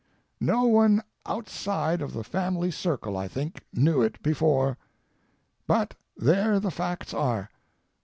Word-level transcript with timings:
No 0.39 0.63
one 0.63 1.03
outside 1.27 2.01
of 2.01 2.11
the 2.13 2.23
family 2.23 2.71
circle, 2.71 3.15
I 3.15 3.27
think, 3.27 3.63
knew 3.71 4.01
it 4.01 4.19
before; 4.23 4.79
but 5.67 5.93
there 6.17 6.59
the 6.59 6.71
facts 6.71 7.13
are. 7.13 7.51